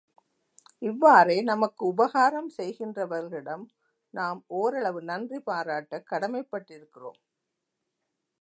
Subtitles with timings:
[0.81, 3.65] இவ்வாறே நமக்கு உபகாரம் செய்கின்றவர்களிடம்
[4.13, 7.19] நாம் ஓரளவு நன்றி பாராட்டக் கடமைப்பட்டிருக்கிறோம்.